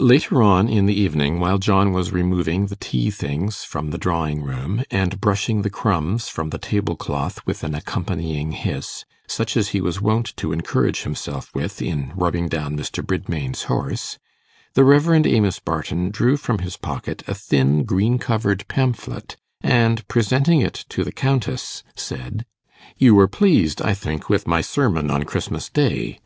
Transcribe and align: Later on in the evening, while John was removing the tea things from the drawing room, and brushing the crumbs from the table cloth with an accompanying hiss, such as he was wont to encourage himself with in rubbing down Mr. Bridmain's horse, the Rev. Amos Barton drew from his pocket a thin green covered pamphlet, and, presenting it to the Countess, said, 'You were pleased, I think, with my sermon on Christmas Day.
Later 0.00 0.42
on 0.42 0.66
in 0.66 0.86
the 0.86 0.98
evening, 0.98 1.40
while 1.40 1.58
John 1.58 1.92
was 1.92 2.10
removing 2.10 2.68
the 2.68 2.76
tea 2.76 3.10
things 3.10 3.64
from 3.64 3.90
the 3.90 3.98
drawing 3.98 4.42
room, 4.42 4.82
and 4.90 5.20
brushing 5.20 5.60
the 5.60 5.68
crumbs 5.68 6.26
from 6.26 6.48
the 6.48 6.56
table 6.56 6.96
cloth 6.96 7.40
with 7.44 7.62
an 7.62 7.74
accompanying 7.74 8.52
hiss, 8.52 9.04
such 9.26 9.58
as 9.58 9.68
he 9.76 9.82
was 9.82 10.00
wont 10.00 10.34
to 10.38 10.54
encourage 10.54 11.02
himself 11.02 11.50
with 11.54 11.82
in 11.82 12.14
rubbing 12.16 12.48
down 12.48 12.78
Mr. 12.78 13.04
Bridmain's 13.06 13.64
horse, 13.64 14.18
the 14.72 14.84
Rev. 14.84 15.26
Amos 15.26 15.58
Barton 15.58 16.08
drew 16.10 16.38
from 16.38 16.60
his 16.60 16.78
pocket 16.78 17.22
a 17.26 17.34
thin 17.34 17.84
green 17.84 18.16
covered 18.16 18.66
pamphlet, 18.68 19.36
and, 19.60 20.08
presenting 20.08 20.62
it 20.62 20.86
to 20.88 21.04
the 21.04 21.12
Countess, 21.12 21.82
said, 21.94 22.46
'You 22.96 23.14
were 23.14 23.28
pleased, 23.28 23.82
I 23.82 23.92
think, 23.92 24.30
with 24.30 24.48
my 24.48 24.62
sermon 24.62 25.10
on 25.10 25.24
Christmas 25.24 25.68
Day. 25.68 26.16